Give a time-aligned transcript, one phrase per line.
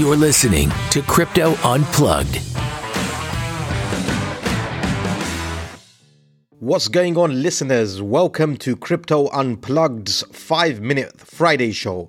[0.00, 2.40] You're listening to Crypto Unplugged.
[6.58, 8.00] What's going on, listeners?
[8.00, 12.08] Welcome to Crypto Unplugged's 5 Minute Friday Show.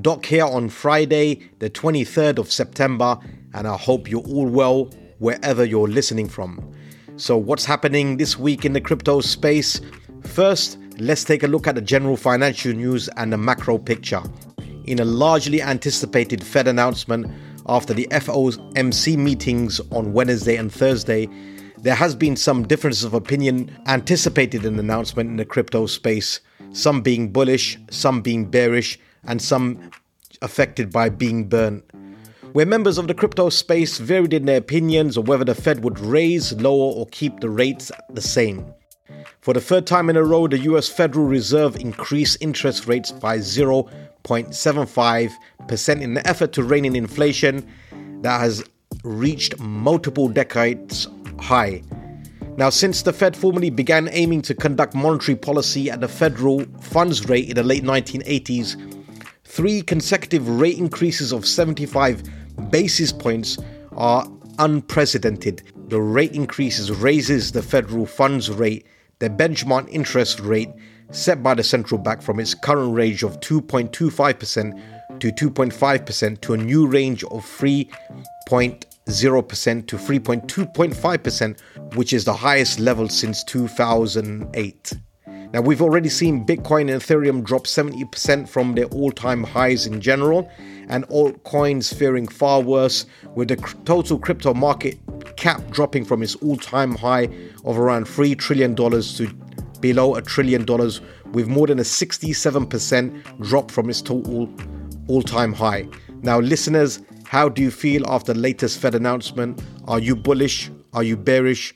[0.00, 3.18] Doc here on Friday, the 23rd of September,
[3.54, 4.84] and I hope you're all well
[5.18, 6.72] wherever you're listening from.
[7.16, 9.80] So, what's happening this week in the crypto space?
[10.22, 14.22] First, let's take a look at the general financial news and the macro picture
[14.86, 17.30] in a largely anticipated Fed announcement
[17.66, 21.28] after the FOMC meetings on Wednesday and Thursday,
[21.78, 26.40] there has been some differences of opinion anticipated in the announcement in the crypto space,
[26.72, 29.90] some being bullish, some being bearish, and some
[30.42, 31.84] affected by being burnt.
[32.52, 35.98] Where members of the crypto space varied in their opinions of whether the Fed would
[35.98, 38.72] raise, lower, or keep the rates the same.
[39.40, 43.38] For the third time in a row, the US Federal Reserve increased interest rates by
[44.26, 47.66] 0.75% in the effort to rein in inflation
[48.22, 48.64] that has
[49.04, 51.82] reached multiple decades high.
[52.56, 57.28] Now, since the Fed formally began aiming to conduct monetary policy at the federal funds
[57.28, 58.76] rate in the late 1980s,
[59.44, 62.22] three consecutive rate increases of 75
[62.70, 63.58] basis points
[63.92, 64.26] are
[64.58, 65.62] unprecedented.
[65.88, 68.86] The rate increases raises the federal funds rate
[69.18, 70.70] the benchmark interest rate
[71.10, 76.56] set by the central bank from its current range of 2.25% to 2.5% to a
[76.56, 81.60] new range of 3.0% to 3.2.5%,
[81.94, 84.92] which is the highest level since 2008.
[85.52, 90.00] Now, we've already seen Bitcoin and Ethereum drop 70% from their all time highs in
[90.00, 90.50] general,
[90.88, 94.98] and altcoins faring far worse, with the total crypto market
[95.36, 97.28] cap dropping from its all time high
[97.64, 99.26] of around $3 trillion to
[99.76, 101.00] below a trillion dollars,
[101.32, 104.48] with more than a 67% drop from its total
[105.08, 105.88] all time high.
[106.22, 109.62] Now, listeners, how do you feel after the latest Fed announcement?
[109.86, 110.70] Are you bullish?
[110.92, 111.74] Are you bearish?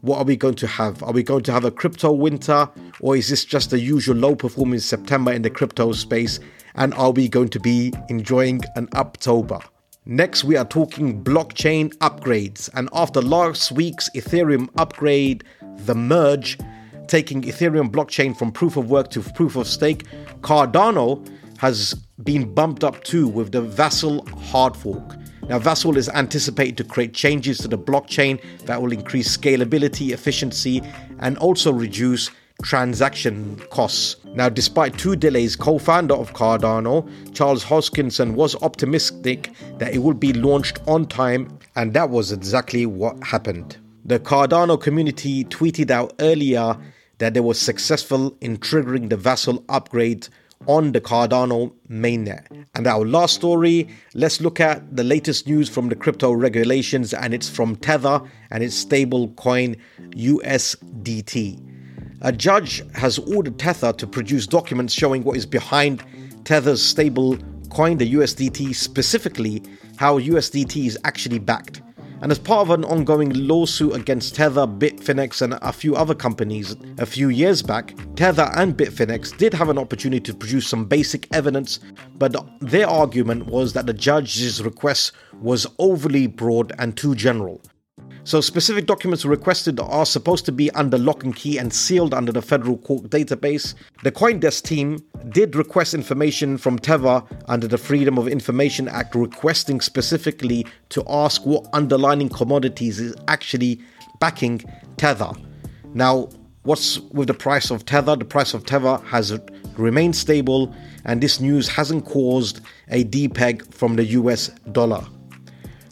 [0.00, 1.02] What are we going to have?
[1.02, 2.68] Are we going to have a crypto winter,
[3.00, 6.40] or is this just the usual low performance September in the crypto space?
[6.74, 9.60] And are we going to be enjoying an October?
[10.06, 12.68] Next, we are talking blockchain upgrades.
[12.74, 15.44] And after last week's Ethereum upgrade,
[15.86, 16.58] the merge,
[17.08, 20.04] taking Ethereum blockchain from proof of work to proof of stake,
[20.40, 21.26] Cardano
[21.58, 25.16] has been bumped up too with the Vasil hard fork.
[25.48, 30.82] Now, Vasil is anticipated to create changes to the blockchain that will increase scalability, efficiency,
[31.18, 32.30] and also reduce
[32.62, 34.16] transaction costs.
[34.34, 40.18] Now, despite two delays, co founder of Cardano, Charles Hoskinson, was optimistic that it would
[40.18, 43.76] be launched on time, and that was exactly what happened.
[44.06, 46.76] The Cardano community tweeted out earlier
[47.18, 50.28] that they were successful in triggering the Vasil upgrade
[50.66, 52.44] on the Cardano mainnet.
[52.74, 57.32] And our last story, let's look at the latest news from the crypto regulations, and
[57.32, 58.20] it's from Tether
[58.50, 59.74] and its stable coin
[60.10, 61.58] USDT.
[62.20, 66.04] A judge has ordered Tether to produce documents showing what is behind
[66.44, 67.38] Tether's stable
[67.70, 69.62] coin, the USDT, specifically
[69.96, 71.80] how USDT is actually backed.
[72.20, 76.76] And as part of an ongoing lawsuit against Tether, Bitfinex, and a few other companies
[76.98, 81.28] a few years back, Tether and Bitfinex did have an opportunity to produce some basic
[81.34, 81.80] evidence,
[82.16, 87.60] but their argument was that the judge's request was overly broad and too general.
[88.26, 92.32] So, specific documents requested are supposed to be under lock and key and sealed under
[92.32, 93.74] the federal court database.
[94.02, 99.82] The Coindesk team did request information from Tether under the Freedom of Information Act, requesting
[99.82, 103.82] specifically to ask what underlying commodities is actually
[104.20, 104.62] backing
[104.96, 105.32] Tether.
[105.92, 106.30] Now,
[106.62, 108.16] what's with the price of Tether?
[108.16, 109.38] The price of Tether has
[109.76, 110.74] remained stable,
[111.04, 115.04] and this news hasn't caused a depeg from the US dollar.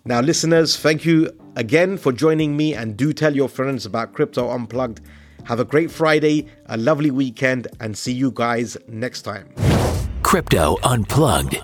[0.07, 4.51] Now, listeners, thank you again for joining me and do tell your friends about Crypto
[4.51, 5.01] Unplugged.
[5.45, 9.49] Have a great Friday, a lovely weekend, and see you guys next time.
[10.23, 11.57] Crypto Unplugged